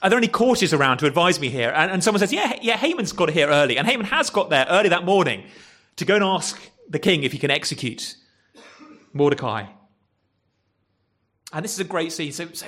[0.00, 1.70] are there any courtiers around to advise me here?
[1.70, 3.76] And, and someone says, Yeah, yeah, Haman's got here early.
[3.76, 5.44] And Haman has got there early that morning
[5.96, 8.16] to go and ask the king if he can execute
[9.12, 9.66] Mordecai.
[11.52, 12.32] And this is a great scene.
[12.32, 12.66] So, so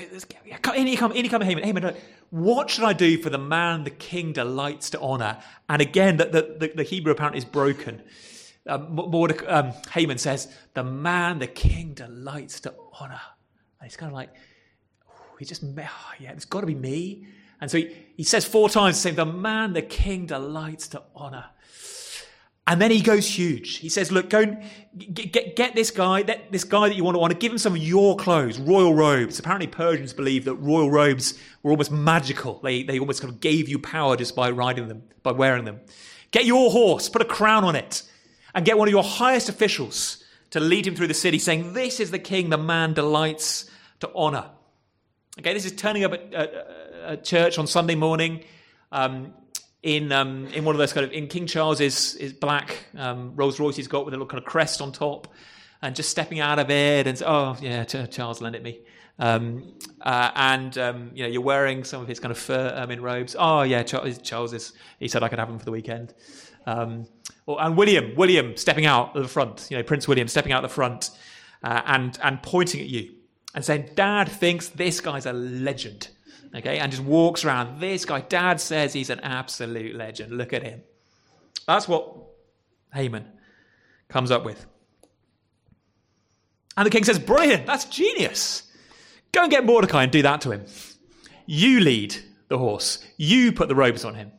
[0.75, 1.64] in you come, in you come, Haman.
[1.64, 1.97] Haman,
[2.31, 5.38] what should I do for the man the king delights to honor?
[5.68, 8.03] And again, the, the, the Hebrew apparently is broken.
[8.66, 8.99] Um,
[9.47, 13.20] um, Haman says, the man the king delights to honor.
[13.81, 14.31] And he's kind of like,
[15.09, 17.27] oh, he just, oh, yeah, it's got to be me.
[17.61, 21.47] And so he, he says four times, saying, the man the king delights to honor.
[22.66, 23.77] And then he goes huge.
[23.77, 24.57] He says, look, go
[24.96, 27.53] get, get, get this guy, that, this guy that you want to want to give
[27.53, 29.38] him some of your clothes, royal robes.
[29.38, 32.61] Apparently Persians believed that royal robes were almost magical.
[32.62, 35.81] They, they almost kind of gave you power just by riding them, by wearing them.
[36.31, 38.03] Get your horse, put a crown on it,
[38.55, 42.00] and get one of your highest officials to lead him through the city, saying, this
[42.00, 44.46] is the king the man delights to honor.
[45.38, 46.55] Okay, this is turning up at, at,
[47.05, 48.42] at church on Sunday morning.
[48.90, 49.35] Um,
[49.85, 53.61] in um, in one of those kind of in King Charles's is black um, Rolls
[53.61, 55.29] Royce he's got with a little kind of crest on top,
[55.83, 58.81] and just stepping out of it and oh yeah, Charles lend it me.
[59.18, 63.03] Um, uh, and um, you know you're wearing some of his kind of fur ermine
[63.03, 63.37] robes.
[63.38, 64.73] Oh yeah, Charles, Charles is.
[64.99, 66.14] He said I could have them for the weekend.
[66.66, 67.07] Um,
[67.44, 69.68] or, and William, William stepping out at the front.
[69.70, 71.11] You know Prince William stepping out the front
[71.62, 73.12] uh, and and pointing at you
[73.55, 76.09] and saying, "Dad thinks this guy's a legend."
[76.55, 77.81] Okay, and just walks around.
[77.81, 80.33] This guy, dad says he's an absolute legend.
[80.33, 80.83] Look at him.
[81.67, 82.14] That's what
[82.93, 83.27] Haman
[84.09, 84.67] comes up with.
[86.77, 88.71] And the king says, Brilliant, that's genius.
[89.33, 90.64] Go and get Mordecai and do that to him.
[91.47, 92.17] You lead
[92.49, 94.33] the horse, you put the robes on him.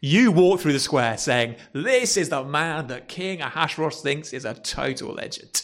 [0.00, 4.44] You walk through the square saying, This is the man that King Ahasuerus thinks is
[4.44, 5.62] a total legend.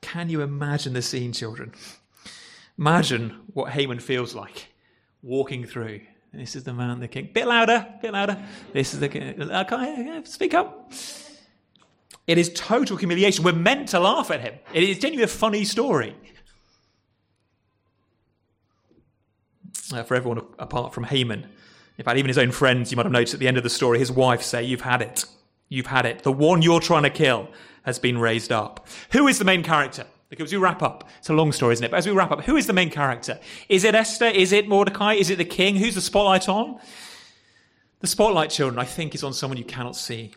[0.00, 1.72] Can you imagine the scene, children?
[2.78, 4.68] Imagine what Haman feels like
[5.22, 6.00] walking through.
[6.32, 7.28] This is the man, the king.
[7.32, 8.42] Bit louder, bit louder.
[8.72, 9.40] This is the king.
[9.40, 10.92] Uh, can speak up?
[12.26, 13.44] It is total humiliation.
[13.44, 14.54] We're meant to laugh at him.
[14.72, 16.16] It is genuinely a funny story.
[19.92, 21.46] Uh, for everyone apart from Haman.
[21.98, 23.70] In fact, even his own friends, you might have noticed at the end of the
[23.70, 25.26] story, his wife say, You've had it.
[25.68, 26.22] You've had it.
[26.22, 27.48] The one you're trying to kill
[27.82, 28.86] has been raised up.
[29.10, 30.06] Who is the main character?
[30.32, 31.90] Because we wrap up, it's a long story, isn't it?
[31.90, 33.38] But as we wrap up, who is the main character?
[33.68, 34.24] Is it Esther?
[34.24, 35.12] Is it Mordecai?
[35.12, 35.76] Is it the king?
[35.76, 36.80] Who's the spotlight on?
[38.00, 40.32] The spotlight, children, I think, is on someone you cannot see.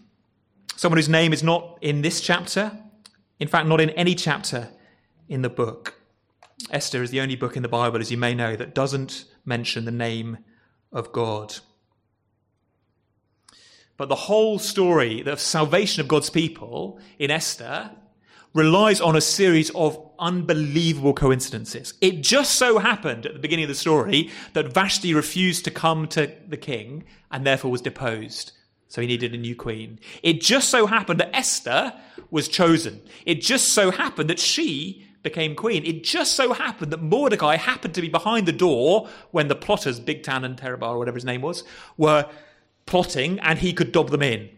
[0.76, 2.78] Someone whose name is not in this chapter.
[3.40, 4.68] In fact, not in any chapter
[5.30, 5.96] in the book.
[6.72, 9.86] Esther is the only book in the Bible, as you may know, that doesn't mention
[9.86, 10.40] the name
[10.92, 11.56] of God.
[13.96, 17.92] But the whole story of salvation of God's people in Esther
[18.56, 21.94] relies on a series of unbelievable coincidences.
[22.00, 26.08] It just so happened at the beginning of the story that Vashti refused to come
[26.08, 28.54] to the king and therefore was deposed.
[28.88, 30.00] So he needed a new queen.
[30.24, 31.94] It just so happened that Esther
[32.32, 33.02] was chosen.
[33.26, 35.86] It just so happened that she became queen.
[35.86, 40.00] It just so happened that Mordecai happened to be behind the door when the plotters,
[40.00, 41.66] Bigtan and Terebbah, or whatever his name was,
[41.98, 42.30] were
[42.86, 44.50] plotting and he could dob them in.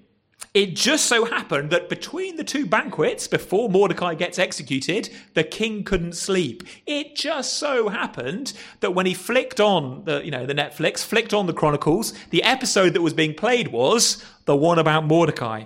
[0.58, 5.84] It just so happened that between the two banquets, before Mordecai gets executed, the king
[5.84, 6.64] couldn't sleep.
[6.88, 11.32] It just so happened that when he flicked on the, you know, the Netflix, flicked
[11.32, 15.66] on the Chronicles, the episode that was being played was the one about Mordecai.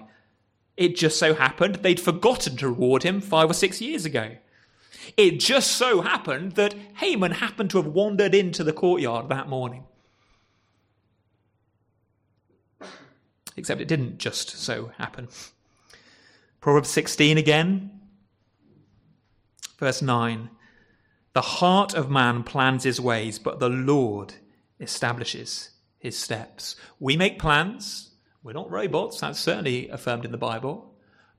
[0.75, 4.35] It just so happened they'd forgotten to reward him five or six years ago.
[5.15, 9.85] It just so happened that Haman happened to have wandered into the courtyard that morning.
[13.57, 15.27] Except it didn't just so happen.
[16.61, 17.99] Proverbs 16 again,
[19.77, 20.49] verse 9.
[21.33, 24.35] The heart of man plans his ways, but the Lord
[24.79, 26.75] establishes his steps.
[26.99, 28.11] We make plans.
[28.43, 29.21] We're not robots.
[29.21, 30.93] That's certainly affirmed in the Bible.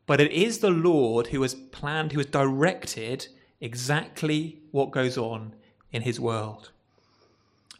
[0.06, 3.28] But it is the Lord who has planned, who has directed
[3.60, 5.54] exactly what goes on
[5.92, 6.70] in his world.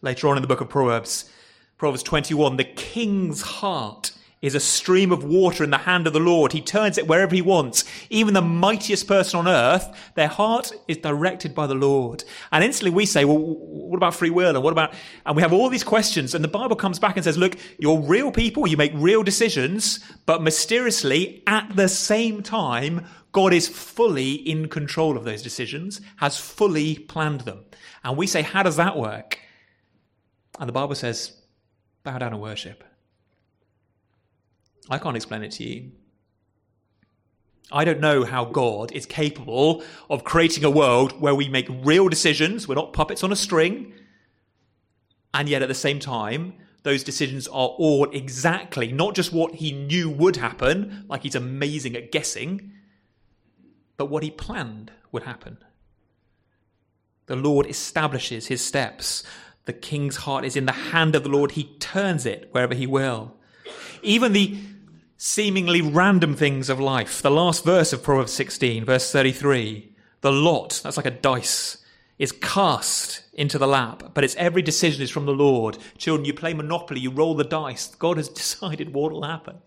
[0.01, 1.31] Later on in the book of Proverbs,
[1.79, 4.13] Proverbs 21, the king's heart
[4.43, 6.53] is a stream of water in the hand of the Lord.
[6.53, 7.85] He turns it wherever he wants.
[8.11, 12.25] Even the mightiest person on earth, their heart is directed by the Lord.
[12.51, 14.57] And instantly we say, well, what about free will?
[14.57, 16.35] And what about, and we have all these questions.
[16.35, 18.67] And the Bible comes back and says, look, you're real people.
[18.67, 25.17] You make real decisions, but mysteriously at the same time, God is fully in control
[25.17, 27.65] of those decisions, has fully planned them.
[28.05, 29.39] And we say, how does that work?
[30.59, 31.33] And the Bible says,
[32.03, 32.85] bow down and worship.
[34.89, 35.93] I can't explain it to you.
[37.71, 42.09] I don't know how God is capable of creating a world where we make real
[42.09, 43.95] decisions, we're not puppets on a string,
[45.33, 49.73] and yet at the same time, those decisions are all exactly not just what he
[49.73, 52.73] knew would happen, like he's amazing at guessing,
[53.97, 55.59] but what he planned would happen.
[57.27, 59.23] The Lord establishes his steps.
[59.65, 61.53] The king's heart is in the hand of the Lord.
[61.53, 63.37] He turns it wherever he will.
[64.03, 64.59] Even the
[65.17, 67.23] seemingly random things of life.
[67.23, 71.79] The last verse of Proverbs 16, verse 33, the lot, that's like a dice.
[72.19, 75.79] is cast into the lap, but its every decision is from the Lord.
[75.97, 77.95] Children, you play Monopoly, you roll the dice.
[77.95, 79.59] God has decided what will happen.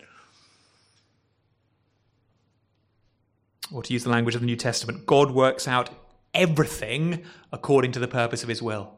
[3.71, 5.89] Or to use the language of the New Testament, God works out
[6.33, 7.23] everything
[7.53, 8.91] according to the purpose of his will.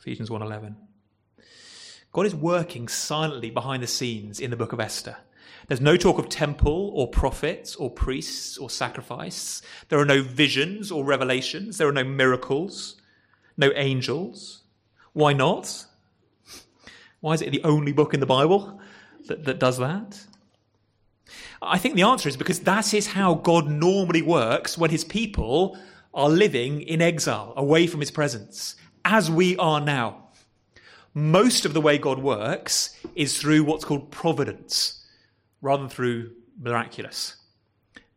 [0.00, 0.76] Ephesians 1:11.
[2.12, 5.16] God is working silently behind the scenes in the book of Esther.
[5.68, 9.62] There's no talk of temple or prophets or priests or sacrifice.
[9.88, 11.78] There are no visions or revelations.
[11.78, 12.96] There are no miracles,
[13.56, 14.62] no angels.
[15.14, 15.86] Why not?
[17.20, 18.80] Why is it the only book in the Bible
[19.28, 20.26] that, that does that?
[21.62, 25.78] I think the answer is because that is how God normally works when his people
[26.12, 30.21] are living in exile, away from his presence, as we are now.
[31.14, 35.04] Most of the way God works is through what's called providence
[35.60, 37.36] rather than through miraculous.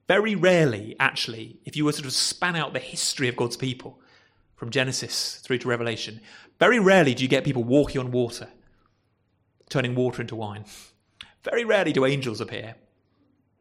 [0.07, 3.57] Very rarely, actually, if you were to sort of span out the history of God's
[3.57, 3.99] people
[4.55, 6.21] from Genesis through to Revelation,
[6.59, 8.47] very rarely do you get people walking on water,
[9.69, 10.63] turning water into wine.
[11.43, 12.75] Very rarely do angels appear.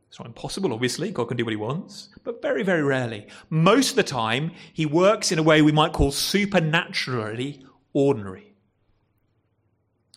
[0.09, 1.11] It's not impossible, obviously.
[1.11, 3.27] God can do what he wants, but very, very rarely.
[3.51, 8.54] Most of the time, he works in a way we might call supernaturally ordinary.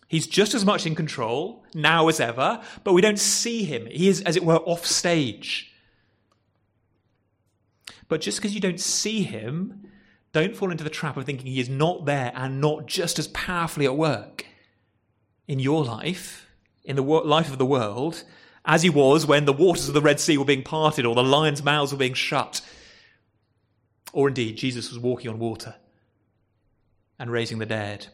[0.07, 3.87] He's just as much in control now as ever, but we don't see him.
[3.87, 5.73] He is, as it were, off stage.
[8.07, 9.89] But just because you don't see him,
[10.31, 13.27] don't fall into the trap of thinking he is not there and not just as
[13.29, 14.45] powerfully at work
[15.47, 16.47] in your life,
[16.85, 18.23] in the life of the world,
[18.63, 21.23] as he was when the waters of the Red Sea were being parted or the
[21.23, 22.61] lions' mouths were being shut.
[24.13, 25.75] Or indeed, Jesus was walking on water
[27.19, 28.07] and raising the dead.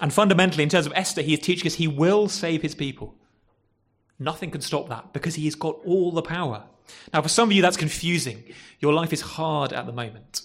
[0.00, 3.16] And fundamentally, in terms of Esther, he is teaching us he will save his people.
[4.18, 6.64] Nothing can stop that because he has got all the power.
[7.12, 8.44] Now, for some of you, that's confusing.
[8.80, 10.42] Your life is hard at the moment.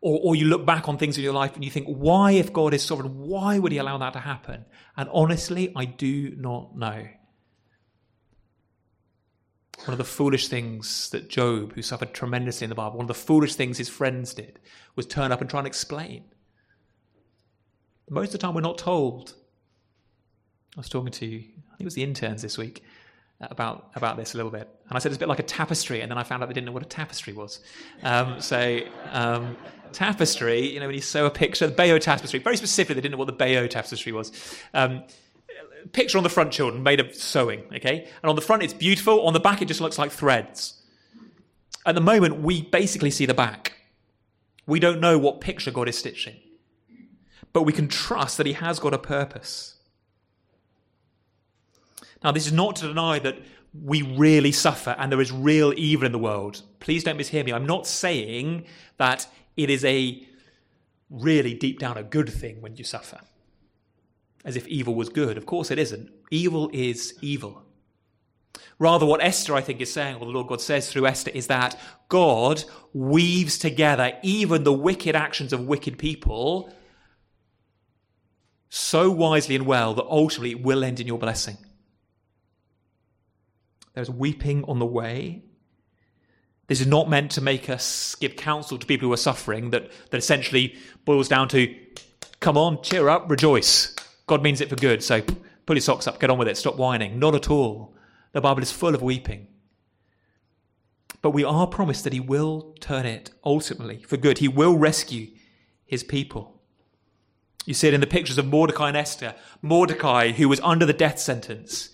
[0.00, 2.52] Or, or you look back on things in your life and you think, why, if
[2.52, 4.64] God is sovereign, why would he allow that to happen?
[4.96, 7.06] And honestly, I do not know.
[9.84, 13.08] One of the foolish things that Job, who suffered tremendously in the Bible, one of
[13.08, 14.58] the foolish things his friends did
[14.94, 16.24] was turn up and try and explain.
[18.10, 19.34] Most of the time, we're not told.
[20.76, 22.82] I was talking to, I think it was the interns this week,
[23.40, 26.00] about about this a little bit, and I said it's a bit like a tapestry,
[26.00, 27.60] and then I found out they didn't know what a tapestry was.
[28.02, 28.80] Um, so
[29.12, 29.56] um,
[29.92, 33.12] tapestry, you know, when you sew a picture, the Bayeux tapestry, very specifically, they didn't
[33.12, 34.32] know what the Bayeux tapestry was.
[34.74, 35.04] Um,
[35.92, 39.24] picture on the front, children, made of sewing, okay, and on the front it's beautiful,
[39.24, 40.82] on the back it just looks like threads.
[41.86, 43.72] At the moment, we basically see the back.
[44.66, 46.36] We don't know what picture God is stitching
[47.52, 49.76] but we can trust that He has got a purpose.
[52.22, 53.38] Now, this is not to deny that
[53.72, 56.62] we really suffer and there is real evil in the world.
[56.80, 57.52] Please don't mishear me.
[57.52, 58.64] I'm not saying
[58.98, 59.26] that
[59.56, 60.26] it is a
[61.08, 63.20] really deep down a good thing when you suffer,
[64.44, 65.36] as if evil was good.
[65.36, 66.10] Of course, it isn't.
[66.30, 67.62] Evil is evil.
[68.78, 71.48] Rather, what Esther, I think, is saying, or the Lord God says through Esther, is
[71.48, 71.78] that
[72.08, 76.72] God weaves together even the wicked actions of wicked people
[78.90, 81.56] so wisely and well that ultimately it will end in your blessing.
[83.94, 85.44] There's weeping on the way.
[86.66, 89.92] This is not meant to make us give counsel to people who are suffering, that,
[90.10, 91.72] that essentially boils down to
[92.40, 93.94] come on, cheer up, rejoice.
[94.26, 95.22] God means it for good, so
[95.66, 97.20] pull your socks up, get on with it, stop whining.
[97.20, 97.94] Not at all.
[98.32, 99.46] The Bible is full of weeping.
[101.22, 104.38] But we are promised that He will turn it ultimately for good.
[104.38, 105.28] He will rescue
[105.86, 106.59] His people.
[107.66, 109.34] You see it in the pictures of Mordecai and Esther.
[109.62, 111.90] Mordecai, who was under the death sentence,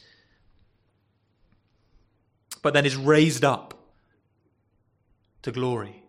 [2.62, 3.74] but then is raised up
[5.42, 6.02] to glory.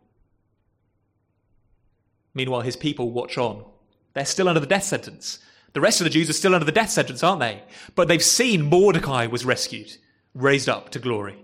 [2.33, 3.65] Meanwhile, his people watch on.
[4.13, 5.39] They're still under the death sentence.
[5.73, 7.63] The rest of the Jews are still under the death sentence, aren't they?
[7.95, 9.97] But they've seen Mordecai was rescued,
[10.33, 11.43] raised up to glory.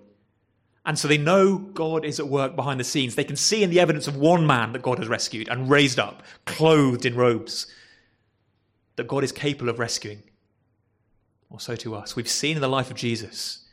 [0.86, 3.16] And so they know God is at work behind the scenes.
[3.16, 5.99] They can see in the evidence of one man that God has rescued and raised
[5.99, 7.68] up, clothed in robes
[8.96, 10.24] that God is capable of rescuing.
[11.50, 12.16] Or so to us.
[12.16, 13.68] We've seen in the life of Jesus,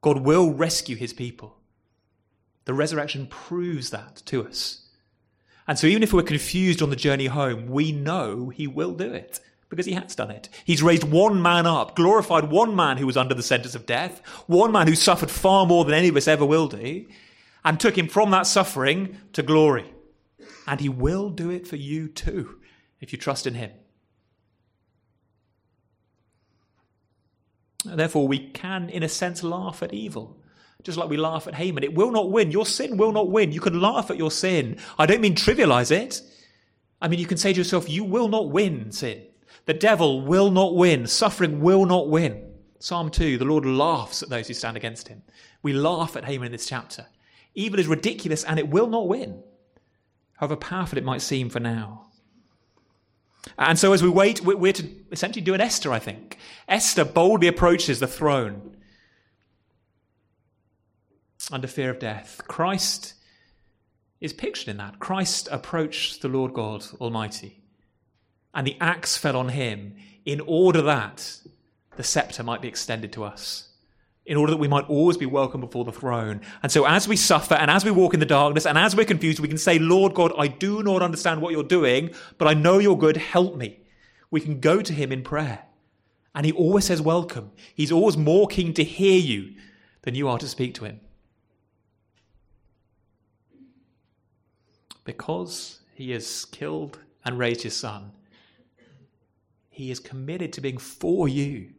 [0.00, 1.56] God will rescue his people.
[2.64, 4.88] The resurrection proves that to us.
[5.66, 9.12] And so, even if we're confused on the journey home, we know he will do
[9.12, 10.48] it because he has done it.
[10.64, 14.20] He's raised one man up, glorified one man who was under the sentence of death,
[14.46, 17.06] one man who suffered far more than any of us ever will do,
[17.64, 19.94] and took him from that suffering to glory.
[20.66, 22.58] And he will do it for you too,
[23.00, 23.70] if you trust in him.
[27.84, 30.40] Therefore, we can, in a sense, laugh at evil
[30.82, 31.84] just like we laugh at Haman.
[31.84, 32.50] It will not win.
[32.50, 33.52] Your sin will not win.
[33.52, 34.78] You can laugh at your sin.
[34.98, 36.22] I don't mean trivialize it.
[37.02, 39.22] I mean, you can say to yourself, you will not win sin.
[39.66, 41.06] The devil will not win.
[41.06, 42.46] Suffering will not win.
[42.78, 45.22] Psalm 2, the Lord laughs at those who stand against him.
[45.62, 47.06] We laugh at Haman in this chapter.
[47.54, 49.42] Evil is ridiculous and it will not win,
[50.36, 52.06] however powerful it might seem for now.
[53.58, 56.38] And so, as we wait, we're to essentially do an Esther, I think.
[56.68, 58.76] Esther boldly approaches the throne
[61.50, 62.42] under fear of death.
[62.46, 63.14] Christ
[64.20, 64.98] is pictured in that.
[64.98, 67.62] Christ approached the Lord God Almighty,
[68.54, 71.38] and the axe fell on him in order that
[71.96, 73.69] the scepter might be extended to us
[74.30, 76.40] in order that we might always be welcome before the throne.
[76.62, 79.04] And so, as we suffer and as we walk in the darkness and as we're
[79.04, 82.54] confused, we can say, Lord God, I do not understand what you're doing, but I
[82.54, 83.16] know you're good.
[83.16, 83.80] Help me.
[84.30, 85.64] We can go to him in prayer.
[86.32, 87.50] And he always says, Welcome.
[87.74, 89.52] He's always more keen to hear you
[90.02, 91.00] than you are to speak to him.
[95.02, 98.12] Because he has killed and raised his son,
[99.70, 101.70] he is committed to being for you,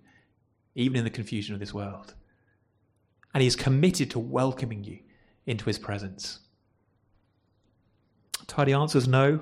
[0.75, 2.13] even in the confusion of this world
[3.33, 4.99] and he is committed to welcoming you
[5.45, 6.39] into his presence.
[8.47, 9.39] Tidy answer is no.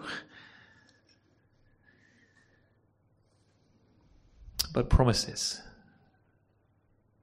[4.72, 5.62] But promises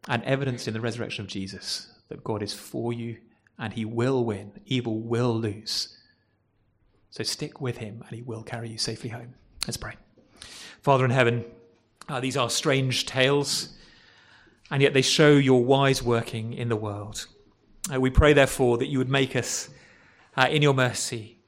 [0.09, 3.19] and evidence in the resurrection of Jesus that God is for you
[3.59, 5.97] and he will win, evil will lose.
[7.11, 9.35] So stick with him and he will carry you safely home.
[9.67, 9.95] Let's pray.
[10.83, 11.45] Father in heaven,
[12.09, 13.71] uh, these are strange tales
[14.71, 17.27] and yet they show your wise working in the world.
[17.93, 19.69] Uh, we pray, therefore, that you would make us,
[20.37, 21.39] uh, in your mercy,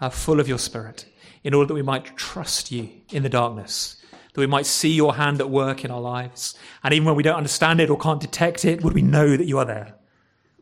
[0.00, 1.06] uh, full of your Spirit,
[1.44, 4.02] in order that we might trust you in the darkness,
[4.32, 6.56] that we might see your hand at work in our lives.
[6.82, 9.46] And even when we don't understand it or can't detect it, would we know that
[9.46, 9.94] you are there?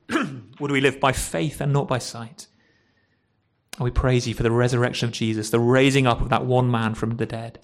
[0.61, 2.49] would we live by faith and not by sight?
[3.77, 6.71] And we praise you for the resurrection of Jesus, the raising up of that one
[6.71, 7.61] man from the dead,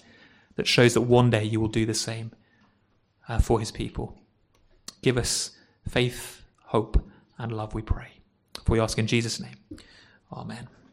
[0.55, 2.31] that shows that one day you will do the same
[3.31, 4.17] uh, for his people.
[5.01, 5.51] Give us
[5.87, 7.01] faith, hope,
[7.37, 8.11] and love, we pray.
[8.65, 9.55] For we ask in Jesus' name.
[10.33, 10.67] Amen.